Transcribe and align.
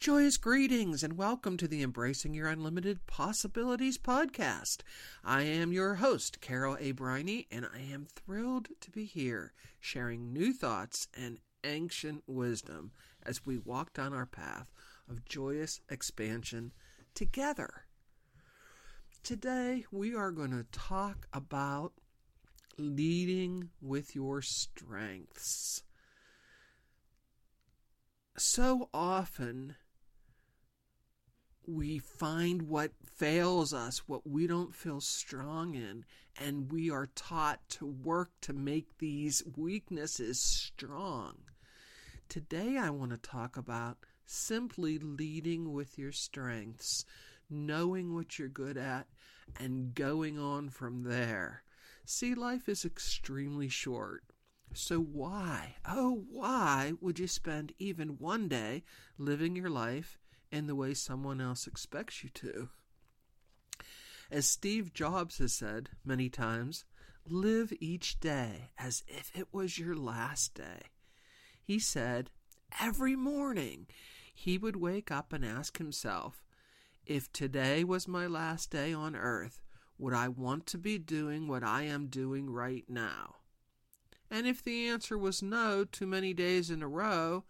Joyous 0.00 0.38
greetings 0.38 1.02
and 1.02 1.18
welcome 1.18 1.58
to 1.58 1.68
the 1.68 1.82
Embracing 1.82 2.32
Your 2.32 2.48
Unlimited 2.48 3.06
Possibilities 3.06 3.98
podcast. 3.98 4.78
I 5.22 5.42
am 5.42 5.74
your 5.74 5.96
host, 5.96 6.40
Carol 6.40 6.78
A. 6.80 6.92
Briney, 6.92 7.46
and 7.50 7.66
I 7.66 7.80
am 7.80 8.06
thrilled 8.06 8.68
to 8.80 8.90
be 8.90 9.04
here 9.04 9.52
sharing 9.78 10.32
new 10.32 10.54
thoughts 10.54 11.06
and 11.14 11.38
ancient 11.64 12.22
wisdom 12.26 12.92
as 13.26 13.44
we 13.44 13.58
walk 13.58 13.92
down 13.92 14.14
our 14.14 14.24
path 14.24 14.72
of 15.06 15.26
joyous 15.26 15.82
expansion 15.90 16.72
together. 17.12 17.84
Today, 19.22 19.84
we 19.92 20.14
are 20.14 20.30
going 20.30 20.52
to 20.52 20.64
talk 20.72 21.28
about 21.30 21.92
leading 22.78 23.68
with 23.82 24.14
your 24.14 24.40
strengths. 24.40 25.82
So 28.38 28.88
often, 28.94 29.76
we 31.74 31.98
find 31.98 32.62
what 32.62 32.92
fails 33.16 33.72
us, 33.72 34.08
what 34.08 34.26
we 34.26 34.46
don't 34.46 34.74
feel 34.74 35.00
strong 35.00 35.74
in, 35.74 36.04
and 36.38 36.72
we 36.72 36.90
are 36.90 37.08
taught 37.14 37.60
to 37.68 37.86
work 37.86 38.30
to 38.42 38.52
make 38.52 38.98
these 38.98 39.42
weaknesses 39.56 40.40
strong. 40.40 41.36
Today, 42.28 42.76
I 42.76 42.90
want 42.90 43.10
to 43.10 43.16
talk 43.16 43.56
about 43.56 43.98
simply 44.26 44.98
leading 44.98 45.72
with 45.72 45.98
your 45.98 46.12
strengths, 46.12 47.04
knowing 47.48 48.14
what 48.14 48.38
you're 48.38 48.48
good 48.48 48.76
at, 48.76 49.06
and 49.58 49.94
going 49.94 50.38
on 50.38 50.70
from 50.70 51.02
there. 51.02 51.62
See, 52.04 52.34
life 52.34 52.68
is 52.68 52.84
extremely 52.84 53.68
short. 53.68 54.24
So, 54.72 55.00
why, 55.00 55.76
oh, 55.84 56.24
why 56.30 56.92
would 57.00 57.18
you 57.18 57.26
spend 57.26 57.72
even 57.78 58.18
one 58.18 58.48
day 58.48 58.84
living 59.18 59.56
your 59.56 59.70
life 59.70 60.18
in 60.50 60.66
the 60.66 60.74
way 60.74 60.94
someone 60.94 61.40
else 61.40 61.66
expects 61.66 62.22
you 62.22 62.30
to. 62.30 62.68
As 64.30 64.46
Steve 64.46 64.92
Jobs 64.92 65.38
has 65.38 65.52
said 65.52 65.90
many 66.04 66.28
times, 66.28 66.84
live 67.26 67.72
each 67.80 68.20
day 68.20 68.70
as 68.78 69.02
if 69.08 69.30
it 69.34 69.48
was 69.52 69.78
your 69.78 69.94
last 69.94 70.54
day. 70.54 70.90
He 71.62 71.78
said 71.78 72.30
every 72.80 73.16
morning 73.16 73.86
he 74.32 74.56
would 74.56 74.76
wake 74.76 75.10
up 75.10 75.32
and 75.32 75.44
ask 75.44 75.78
himself, 75.78 76.44
if 77.06 77.32
today 77.32 77.82
was 77.82 78.06
my 78.06 78.26
last 78.26 78.70
day 78.70 78.92
on 78.92 79.16
earth, 79.16 79.60
would 79.98 80.14
I 80.14 80.28
want 80.28 80.66
to 80.66 80.78
be 80.78 80.98
doing 80.98 81.46
what 81.46 81.62
I 81.62 81.82
am 81.82 82.06
doing 82.06 82.48
right 82.48 82.84
now? 82.88 83.36
And 84.30 84.46
if 84.46 84.62
the 84.62 84.86
answer 84.86 85.18
was 85.18 85.42
no 85.42 85.84
too 85.84 86.06
many 86.06 86.32
days 86.32 86.70
in 86.70 86.82
a 86.82 86.88
row, 86.88 87.44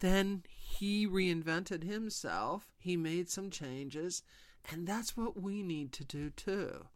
then 0.00 0.42
he 0.72 1.06
reinvented 1.06 1.84
himself, 1.84 2.66
he 2.78 2.96
made 2.96 3.28
some 3.28 3.50
changes, 3.50 4.22
and 4.70 4.86
that's 4.86 5.16
what 5.16 5.40
we 5.40 5.62
need 5.62 5.92
to 5.92 6.04
do 6.04 6.30
too. 6.30 6.86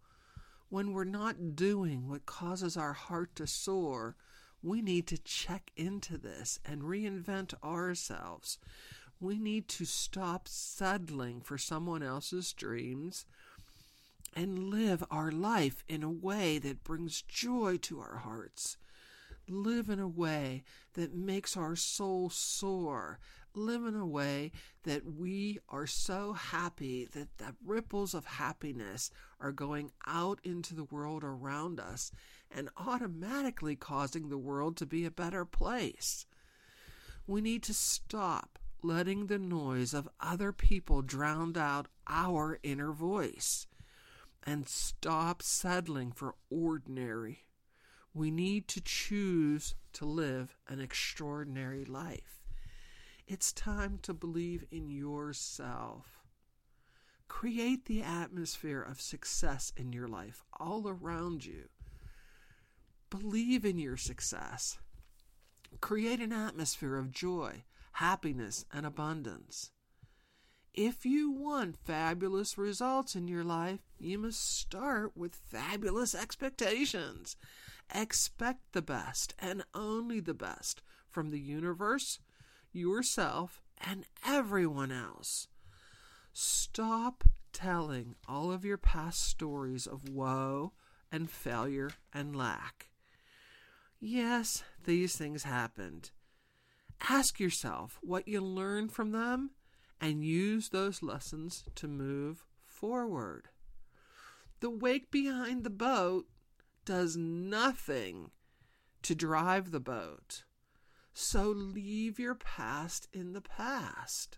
When 0.71 0.93
we're 0.93 1.05
not 1.05 1.55
doing 1.55 2.09
what 2.09 2.25
causes 2.25 2.77
our 2.79 2.95
heart 2.95 3.37
to 3.37 3.47
soar, 3.47 4.17
we 4.63 4.81
need 4.81 5.07
to 5.09 5.19
check 5.19 5.73
into 5.77 6.17
this 6.17 6.59
and 6.65 6.83
reinvent 6.83 7.53
ourselves. 7.63 8.59
We 9.21 9.39
need 9.39 9.69
to 9.69 9.85
stop 9.85 10.49
settling 10.49 11.43
for 11.43 11.59
someone 11.59 12.03
else's 12.03 12.55
dreams 12.55 13.27
and 14.35 14.71
live 14.71 15.05
our 15.11 15.31
life 15.31 15.85
in 15.87 16.03
a 16.03 16.11
way 16.11 16.59
that 16.59 16.83
brings 16.83 17.21
joy 17.21 17.77
to 17.83 18.01
our 18.01 18.17
hearts 18.17 18.79
live 19.49 19.89
in 19.89 20.01
a 20.01 20.09
way 20.09 20.65
that 20.95 21.15
makes 21.15 21.57
our 21.57 21.77
soul 21.77 22.31
soar, 22.31 23.19
live 23.57 23.85
in 23.85 23.95
a 23.95 24.07
way 24.07 24.53
that 24.85 25.05
we 25.05 25.59
are 25.69 25.87
so 25.87 26.33
happy 26.33 27.09
that 27.13 27.39
the 27.39 27.55
ripples 27.65 28.15
of 28.15 28.25
happiness 28.25 29.11
are 29.41 29.53
going 29.53 29.93
out 30.07 30.41
into 30.45 30.75
the 30.75 30.85
world 30.85 31.25
around 31.25 31.81
us 31.81 32.13
and 32.51 32.69
automatically 32.77 33.77
causing 33.77 34.29
the 34.29 34.39
world 34.39 34.77
to 34.77 34.87
be 34.87 35.05
a 35.05 35.11
better 35.11 35.45
place. 35.45 36.27
We 37.27 37.41
need 37.41 37.63
to 37.65 37.75
stop 37.75 38.59
letting 38.83 39.27
the 39.27 39.39
noise 39.39 39.95
of 39.95 40.09
other 40.21 40.53
people 40.53 41.03
drown 41.03 41.57
out 41.57 41.89
our 42.07 42.59
inner 42.63 42.93
voice 42.93 43.67
and 44.45 44.69
stop 44.69 45.43
settling 45.43 46.13
for 46.13 46.35
ordinary 46.51 47.47
we 48.17 48.31
need 48.31 48.67
to 48.67 48.81
choose 48.81 49.75
to 49.93 50.07
live 50.07 50.57
an 50.69 50.81
extraordinary 50.81 51.85
life. 51.85 52.46
It's 53.27 53.53
time 53.53 53.99
to 54.03 54.15
believe 54.15 54.65
in 54.71 54.89
yourself. 54.89 56.21
Create 57.27 57.87
the 57.87 58.01
atmosphere 58.01 58.81
of 58.81 59.01
success 59.01 59.73
in 59.77 59.93
your 59.93 60.07
life 60.07 60.45
all 60.61 60.89
around 60.89 61.45
you. 61.45 61.69
Believe 63.11 63.65
in 63.65 63.79
your 63.79 63.97
success. 63.97 64.79
Create 65.81 66.21
an 66.21 66.33
atmosphere 66.33 66.97
of 66.97 67.11
joy, 67.11 67.65
happiness, 67.95 68.65
and 68.73 68.87
abundance. 68.87 69.73
If 70.73 71.05
you 71.05 71.33
want 71.33 71.79
fabulous 71.85 72.57
results 72.57 73.17
in 73.17 73.27
your 73.27 73.43
life, 73.43 73.81
you 73.99 74.19
must 74.19 74.57
start 74.57 75.17
with 75.17 75.35
fabulous 75.35 76.15
expectations. 76.15 77.37
Expect 77.93 78.73
the 78.73 78.83
best 78.83 79.35
and 79.41 79.65
only 79.75 80.21
the 80.21 80.35
best 80.35 80.81
from 81.11 81.31
the 81.31 81.41
universe, 81.41 82.21
yourself, 82.77 83.63
and 83.81 84.05
everyone 84.25 84.93
else. 84.93 85.49
Stop 86.33 87.25
telling 87.53 88.15
all 88.29 88.53
of 88.53 88.65
your 88.65 88.77
past 88.77 89.25
stories 89.25 89.87
of 89.87 90.09
woe 90.09 90.73
and 91.11 91.31
failure 91.31 91.91
and 92.13 92.37
lack. 92.37 92.91
Yes, 93.99 94.63
these 94.85 95.17
things 95.17 95.45
happened. 95.45 96.11
Ask 97.09 97.41
yourself 97.41 97.99
what 98.03 98.29
you 98.29 98.41
learned 98.41 98.93
from 98.93 99.13
them 99.13 99.51
and 100.01 100.25
use 100.25 100.69
those 100.69 101.03
lessons 101.03 101.65
to 101.77 101.89
move 101.89 102.45
forward. 102.65 103.49
The 104.61 104.71
wake 104.71 105.11
behind 105.11 105.65
the 105.65 105.71
boat 105.71 106.27
does 106.85 107.17
nothing 107.17 108.31
to 109.03 109.15
drive 109.15 109.71
the 109.71 109.81
boat. 109.81 110.45
So 111.19 111.45
leave 111.45 112.19
your 112.19 112.35
past 112.35 113.09
in 113.11 113.33
the 113.33 113.41
past. 113.41 114.37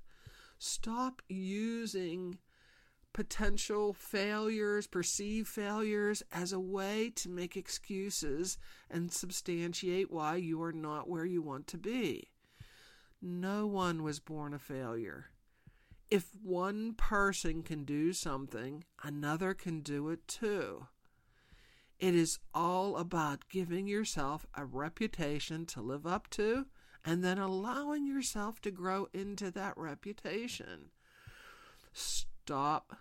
Stop 0.58 1.22
using 1.28 2.38
potential 3.12 3.92
failures, 3.92 4.86
perceived 4.86 5.48
failures, 5.48 6.22
as 6.30 6.52
a 6.52 6.60
way 6.60 7.10
to 7.16 7.28
make 7.28 7.56
excuses 7.56 8.58
and 8.88 9.10
substantiate 9.10 10.12
why 10.12 10.36
you 10.36 10.62
are 10.62 10.72
not 10.72 11.08
where 11.08 11.24
you 11.24 11.42
want 11.42 11.66
to 11.66 11.78
be. 11.78 12.28
No 13.20 13.66
one 13.66 14.04
was 14.04 14.20
born 14.20 14.54
a 14.54 14.60
failure. 14.60 15.30
If 16.12 16.28
one 16.40 16.94
person 16.94 17.64
can 17.64 17.84
do 17.84 18.12
something, 18.12 18.84
another 19.02 19.52
can 19.52 19.80
do 19.80 20.10
it 20.10 20.28
too. 20.28 20.86
It 21.98 22.14
is 22.14 22.38
all 22.54 22.96
about 22.96 23.48
giving 23.48 23.88
yourself 23.88 24.46
a 24.54 24.64
reputation 24.64 25.66
to 25.66 25.80
live 25.80 26.06
up 26.06 26.30
to 26.30 26.66
and 27.04 27.24
then 27.24 27.38
allowing 27.38 28.06
yourself 28.06 28.60
to 28.60 28.70
grow 28.70 29.08
into 29.12 29.50
that 29.50 29.74
reputation. 29.76 30.90
Stop 31.92 32.98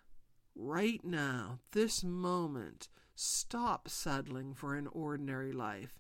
right 0.56 1.04
now, 1.04 1.60
this 1.72 2.04
moment. 2.04 2.90
Stop 3.14 3.88
settling 3.88 4.54
for 4.56 4.76
an 4.76 4.88
ordinary 4.88 5.52
life. 5.52 6.00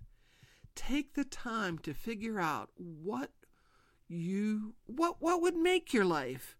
Take 0.73 1.13
the 1.13 1.25
time 1.25 1.77
to 1.79 1.93
figure 1.93 2.39
out 2.39 2.69
what 2.75 3.31
you 4.07 4.75
what 4.85 5.21
what 5.21 5.41
would 5.41 5.55
make 5.55 5.93
your 5.93 6.05
life 6.05 6.55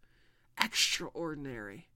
extraordinary. 0.62 1.88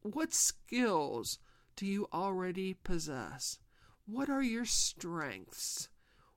What 0.00 0.32
skills 0.32 1.38
do 1.76 1.86
you 1.86 2.08
already 2.12 2.74
possess? 2.74 3.58
What 4.06 4.30
are 4.30 4.42
your 4.42 4.64
strengths? 4.64 5.88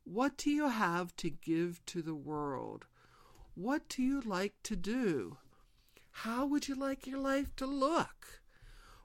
What 0.03 0.37
do 0.37 0.49
you 0.49 0.69
have 0.69 1.15
to 1.17 1.29
give 1.29 1.85
to 1.85 2.01
the 2.01 2.15
world? 2.15 2.87
What 3.53 3.87
do 3.89 4.01
you 4.01 4.21
like 4.21 4.55
to 4.63 4.75
do? 4.75 5.37
How 6.11 6.47
would 6.47 6.67
you 6.67 6.73
like 6.73 7.05
your 7.05 7.19
life 7.19 7.55
to 7.57 7.67
look? 7.67 8.41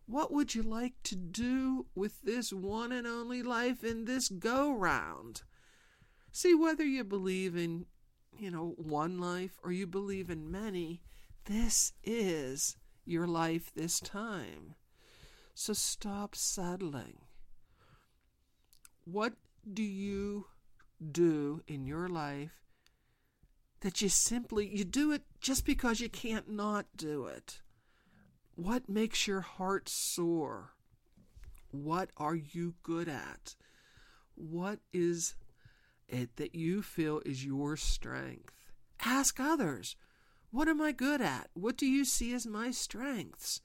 What 0.06 0.32
would 0.32 0.54
you 0.54 0.62
like 0.62 0.94
to 1.04 1.14
do 1.14 1.86
with 1.94 2.22
this 2.22 2.54
one 2.54 2.90
and 2.90 3.06
only 3.06 3.42
life 3.42 3.84
in 3.84 4.06
this 4.06 4.30
go 4.30 4.72
round? 4.72 5.42
See, 6.32 6.54
whether 6.54 6.84
you 6.84 7.04
believe 7.04 7.56
in, 7.56 7.84
you 8.38 8.50
know, 8.50 8.74
one 8.78 9.18
life 9.18 9.60
or 9.62 9.72
you 9.72 9.86
believe 9.86 10.30
in 10.30 10.50
many, 10.50 11.02
this 11.44 11.92
is 12.02 12.76
your 13.04 13.26
life 13.26 13.70
this 13.74 14.00
time. 14.00 14.74
So 15.52 15.74
stop 15.74 16.34
settling. 16.34 17.23
What 19.04 19.34
do 19.70 19.82
you 19.82 20.46
do 21.12 21.62
in 21.66 21.86
your 21.86 22.08
life 22.08 22.64
that 23.80 24.00
you 24.00 24.08
simply 24.08 24.66
you 24.66 24.84
do 24.84 25.12
it 25.12 25.22
just 25.40 25.66
because 25.66 26.00
you 26.00 26.08
can't 26.08 26.48
not 26.48 26.86
do 26.96 27.26
it? 27.26 27.60
What 28.54 28.88
makes 28.88 29.26
your 29.26 29.42
heart 29.42 29.88
soar? 29.88 30.70
What 31.70 32.10
are 32.16 32.36
you 32.36 32.74
good 32.82 33.08
at? 33.08 33.56
What 34.36 34.78
is 34.92 35.34
it 36.08 36.36
that 36.36 36.54
you 36.54 36.80
feel 36.80 37.20
is 37.26 37.44
your 37.44 37.76
strength? 37.76 38.54
Ask 39.04 39.38
others. 39.38 39.96
What 40.50 40.68
am 40.68 40.80
I 40.80 40.92
good 40.92 41.20
at? 41.20 41.50
What 41.52 41.76
do 41.76 41.86
you 41.86 42.04
see 42.04 42.32
as 42.32 42.46
my 42.46 42.70
strengths? 42.70 43.60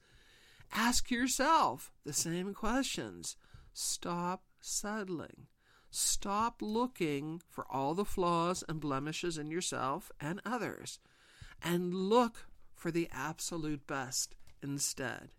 Ask 0.72 1.10
yourself 1.10 1.92
the 2.04 2.12
same 2.12 2.52
questions. 2.52 3.36
Stop 3.72 4.42
settling. 4.60 5.46
Stop 5.90 6.62
looking 6.62 7.42
for 7.48 7.66
all 7.70 7.94
the 7.94 8.04
flaws 8.04 8.62
and 8.68 8.80
blemishes 8.80 9.36
in 9.36 9.50
yourself 9.50 10.12
and 10.20 10.40
others 10.44 11.00
and 11.62 11.92
look 11.92 12.46
for 12.74 12.90
the 12.90 13.08
absolute 13.12 13.86
best 13.86 14.34
instead. 14.62 15.30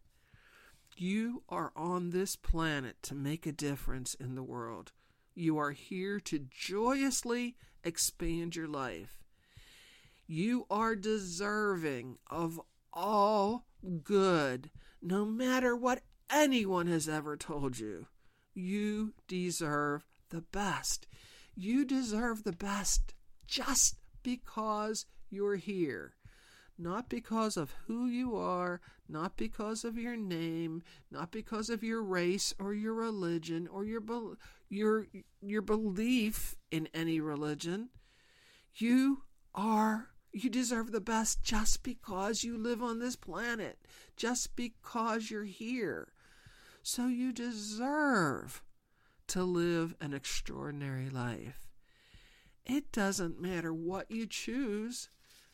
You 0.98 1.44
are 1.50 1.72
on 1.76 2.10
this 2.10 2.36
planet 2.36 2.98
to 3.04 3.16
make 3.16 3.46
a 3.46 3.52
difference 3.52 4.14
in 4.14 4.36
the 4.36 4.44
world. 4.44 4.92
You 5.34 5.58
are 5.58 5.72
here 5.72 6.20
to 6.20 6.48
joyously 6.50 7.56
expand 7.84 8.56
your 8.56 8.68
life. 8.68 9.24
You 10.28 10.66
are 10.70 10.96
deserving 10.96 12.18
of 12.30 12.60
all 12.94 13.66
good, 14.04 14.70
no 15.02 15.26
matter 15.26 15.76
what 15.76 16.04
anyone 16.30 16.88
has 16.88 17.10
ever 17.10 17.36
told 17.36 17.80
you. 17.80 18.08
You 18.54 19.14
deserve 19.28 20.06
the 20.30 20.42
best. 20.42 21.08
You 21.56 21.86
deserve 21.86 22.44
the 22.44 22.52
best 22.52 23.14
just 23.48 23.98
because 24.24 25.06
you're 25.30 25.58
here. 25.58 26.16
Not 26.78 27.10
because 27.10 27.58
of 27.58 27.76
who 27.86 28.08
you 28.08 28.36
are, 28.36 28.82
not 29.08 29.38
because 29.38 29.84
of 29.84 29.98
your 29.98 30.16
name, 30.16 30.82
not 31.12 31.32
because 31.32 31.70
of 31.70 31.84
your 31.84 32.02
race 32.02 32.54
or 32.58 32.74
your 32.74 32.94
religion 32.94 33.68
or 33.68 33.86
your 33.86 34.02
your 34.70 35.06
your 35.42 35.62
belief 35.62 36.56
in 36.72 36.88
any 36.94 37.20
religion. 37.20 37.90
You 38.74 39.24
are 39.54 40.08
you 40.34 40.50
deserve 40.50 40.92
the 40.92 41.02
best 41.02 41.44
just 41.44 41.84
because 41.84 42.44
you 42.44 42.58
live 42.58 42.82
on 42.82 43.00
this 43.00 43.16
planet, 43.16 43.78
just 44.16 44.56
because 44.56 45.30
you're 45.30 45.44
here. 45.44 46.14
So 46.84 47.08
you 47.08 47.32
deserve 47.32 48.64
to 49.28 49.44
live 49.44 49.96
an 50.02 50.14
extraordinary 50.14 51.10
life. 51.10 51.70
It 52.66 52.92
doesn't 52.92 53.42
matter 53.42 53.74
what 53.74 54.10
you 54.10 54.26
choose. 54.26 55.10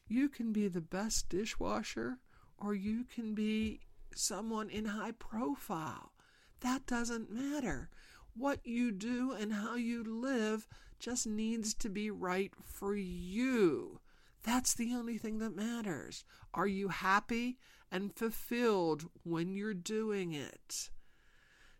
You 0.08 0.30
can 0.30 0.54
be 0.54 0.68
the 0.68 0.82
best 0.82 1.30
dishwasher 1.30 2.20
or 2.58 2.74
you 2.74 3.04
can 3.04 3.36
be 3.36 3.82
someone 4.16 4.70
in 4.70 4.86
high 4.86 5.12
profile. 5.12 6.14
That 6.62 6.86
doesn't 6.86 7.32
matter. 7.32 7.90
What 8.36 8.66
you 8.66 8.92
do 8.92 9.34
and 9.34 9.54
how 9.54 9.76
you 9.76 10.04
live 10.04 10.68
just 11.00 11.28
needs 11.28 11.74
to 11.76 11.90
be 11.90 12.10
right 12.10 12.54
for 12.64 12.96
you. 12.96 14.00
That's 14.44 14.74
the 14.74 14.94
only 14.94 15.18
thing 15.18 15.40
that 15.40 15.56
matters. 15.56 16.24
Are 16.54 16.68
you 16.68 16.88
happy 16.88 17.58
and 17.92 18.16
fulfilled 18.16 19.10
when 19.24 19.54
you're 19.54 19.74
doing 19.74 20.34
it? 20.34 20.90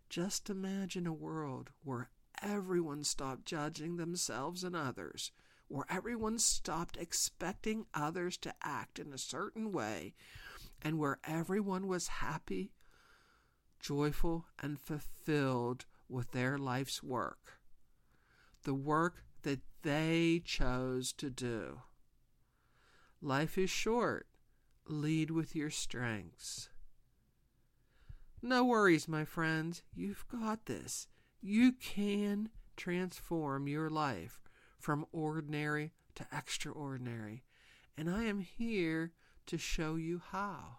Just 0.08 0.48
imagine 0.48 1.06
a 1.06 1.12
world 1.12 1.70
where 1.84 2.10
everyone 2.42 3.04
stopped 3.04 3.44
judging 3.44 3.96
themselves 3.96 4.64
and 4.64 4.74
others, 4.74 5.32
where 5.68 5.84
everyone 5.90 6.38
stopped 6.38 6.96
expecting 6.96 7.86
others 7.92 8.38
to 8.38 8.54
act 8.62 8.98
in 8.98 9.12
a 9.12 9.18
certain 9.18 9.70
way, 9.70 10.14
and 10.80 10.98
where 10.98 11.18
everyone 11.24 11.86
was 11.86 12.08
happy, 12.08 12.72
joyful, 13.80 14.46
and 14.60 14.80
fulfilled 14.80 15.84
with 16.08 16.32
their 16.32 16.56
life's 16.56 17.02
work. 17.02 17.58
The 18.62 18.74
work 18.74 19.24
that 19.42 19.60
they 19.82 20.40
chose 20.44 21.12
to 21.14 21.28
do. 21.28 21.82
Life 23.20 23.58
is 23.58 23.70
short. 23.70 24.26
Lead 24.86 25.30
with 25.30 25.54
your 25.54 25.70
strengths. 25.70 26.70
No 28.42 28.64
worries, 28.64 29.08
my 29.08 29.24
friends. 29.24 29.82
You've 29.94 30.24
got 30.28 30.66
this. 30.66 31.08
You 31.40 31.72
can 31.72 32.50
transform 32.76 33.66
your 33.66 33.90
life 33.90 34.40
from 34.78 35.06
ordinary 35.10 35.92
to 36.14 36.26
extraordinary. 36.32 37.42
And 37.96 38.08
I 38.08 38.24
am 38.24 38.40
here 38.40 39.12
to 39.46 39.58
show 39.58 39.96
you 39.96 40.22
how. 40.30 40.78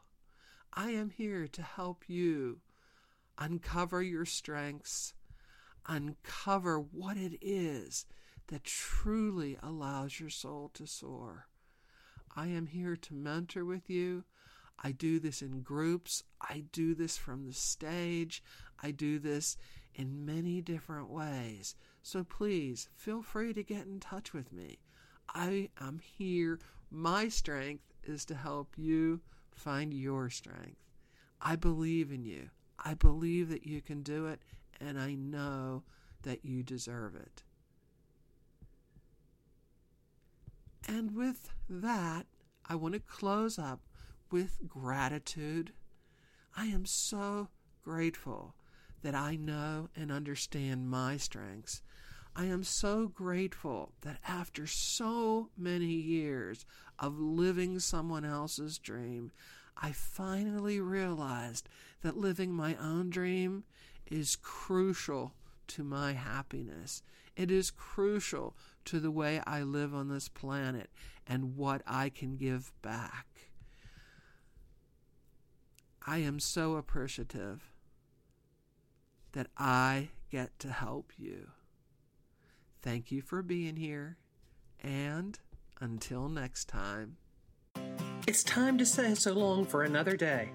I 0.74 0.92
am 0.92 1.10
here 1.10 1.48
to 1.48 1.62
help 1.62 2.06
you 2.08 2.62
uncover 3.38 4.02
your 4.02 4.26
strengths, 4.26 5.14
uncover 5.86 6.80
what 6.80 7.18
it 7.18 7.38
is 7.42 8.06
that 8.48 8.64
truly 8.64 9.58
allows 9.62 10.20
your 10.20 10.30
soul 10.30 10.70
to 10.76 10.86
soar. 10.86 11.48
I 12.36 12.48
am 12.48 12.68
here 12.68 12.96
to 12.96 13.14
mentor 13.14 13.66
with 13.66 13.90
you. 13.90 14.24
I 14.82 14.92
do 14.92 15.20
this 15.20 15.42
in 15.42 15.62
groups. 15.62 16.24
I 16.42 16.64
do 16.72 16.96
this 16.96 17.18
from 17.18 17.46
the 17.46 17.54
stage. 17.54 18.42
I 18.82 18.92
do 18.92 19.20
this 19.20 19.58
in 19.94 20.26
many 20.26 20.62
different 20.62 21.10
ways. 21.10 21.76
So 22.02 22.24
please 22.24 22.88
feel 22.96 23.22
free 23.22 23.54
to 23.54 23.64
get 23.64 23.86
in 23.86 24.00
touch 24.00 24.34
with 24.34 24.54
me. 24.54 24.80
I 25.34 25.70
am 25.82 26.00
here. 26.00 26.60
My 26.90 27.28
strength 27.28 27.84
is 28.04 28.26
to 28.26 28.36
help 28.36 28.78
you 28.78 29.20
find 29.52 29.94
your 29.94 30.30
strength. 30.30 30.86
I 31.42 31.56
believe 31.56 32.12
in 32.12 32.24
you. 32.24 32.50
I 32.84 32.94
believe 32.94 33.50
that 33.50 33.68
you 33.68 33.82
can 33.82 34.02
do 34.02 34.28
it, 34.28 34.42
and 34.80 34.98
I 35.00 35.14
know 35.14 35.84
that 36.24 36.46
you 36.46 36.64
deserve 36.64 37.16
it. 37.16 37.44
And 40.88 41.16
with 41.16 41.52
that, 41.70 42.26
I 42.66 42.76
want 42.76 42.94
to 42.94 43.00
close 43.00 43.60
up 43.60 43.82
with 44.32 44.68
gratitude. 44.68 45.74
I 46.56 46.66
am 46.66 46.86
so 46.86 47.50
grateful 47.84 48.56
that 49.02 49.16
I 49.16 49.36
know 49.36 49.90
and 49.96 50.12
understand 50.12 50.90
my 50.90 51.18
strengths. 51.18 51.82
I 52.36 52.46
am 52.46 52.64
so 52.64 53.08
grateful 53.08 53.94
that 54.02 54.20
after 54.28 54.68
so 54.68 55.50
many 55.58 55.88
years 55.88 56.66
of 56.98 57.20
living 57.20 57.80
someone 57.80 58.26
else's 58.26 58.78
dream, 58.78 59.32
I 59.76 59.92
finally 59.92 60.80
realized 60.80 61.70
that 62.02 62.18
living 62.18 62.54
my 62.54 62.76
own 62.76 63.10
dream 63.10 63.64
is 64.06 64.36
crucial 64.36 65.34
to 65.68 65.84
my 65.84 66.14
happiness. 66.14 67.02
It 67.36 67.52
is 67.52 67.72
crucial 67.72 68.56
to 68.86 69.00
the 69.00 69.12
way 69.12 69.42
I 69.46 69.62
live 69.62 69.94
on 69.94 70.10
this 70.10 70.28
planet 70.28 70.90
and 71.26 71.56
what 71.56 71.82
I 71.88 72.10
can 72.10 72.36
give 72.36 72.72
back. 72.82 73.49
I 76.10 76.18
am 76.18 76.40
so 76.40 76.76
appreciative 76.76 77.62
that 79.34 79.46
I 79.56 80.10
get 80.32 80.58
to 80.58 80.72
help 80.72 81.12
you. 81.20 81.50
Thank 82.82 83.12
you 83.12 83.22
for 83.22 83.44
being 83.44 83.76
here, 83.76 84.18
and 84.82 85.38
until 85.80 86.28
next 86.28 86.68
time. 86.68 87.18
It's 88.26 88.44
time 88.44 88.80
to 88.80 88.88
say 88.88 89.14
so 89.14 89.34
long 89.34 89.66
for 89.66 89.84
another 89.84 90.18
day. 90.18 90.50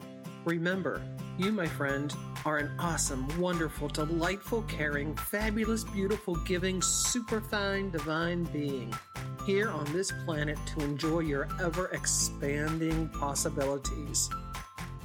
Remember, 0.44 1.00
you, 1.38 1.52
my 1.52 1.66
friend, 1.66 2.12
are 2.44 2.58
an 2.58 2.72
awesome, 2.80 3.24
wonderful, 3.40 3.86
delightful, 3.86 4.62
caring, 4.62 5.14
fabulous, 5.14 5.84
beautiful, 5.84 6.34
giving, 6.34 6.82
superfine, 6.82 7.92
divine 7.92 8.42
being 8.42 8.92
here 9.46 9.70
on 9.70 9.84
this 9.92 10.10
planet 10.24 10.58
to 10.74 10.80
enjoy 10.82 11.20
your 11.20 11.46
ever 11.60 11.86
expanding 11.92 13.08
possibilities. 13.10 14.28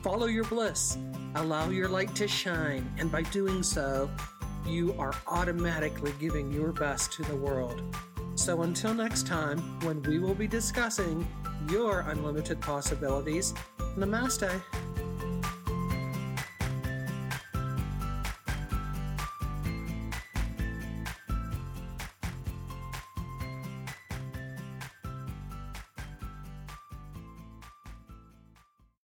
Follow 0.01 0.27
your 0.27 0.45
bliss, 0.45 0.97
allow 1.35 1.69
your 1.69 1.89
light 1.89 2.15
to 2.15 2.27
shine, 2.27 2.89
and 2.97 3.11
by 3.11 3.21
doing 3.23 3.61
so, 3.61 4.09
you 4.65 4.95
are 4.97 5.13
automatically 5.27 6.13
giving 6.19 6.53
your 6.53 6.71
best 6.71 7.11
to 7.13 7.23
the 7.23 7.35
world. 7.35 7.83
So 8.35 8.61
until 8.61 8.93
next 8.93 9.27
time, 9.27 9.59
when 9.81 10.01
we 10.03 10.19
will 10.19 10.35
be 10.35 10.47
discussing 10.47 11.27
your 11.69 12.01
unlimited 12.01 12.61
possibilities, 12.61 13.53
namaste. 13.97 14.61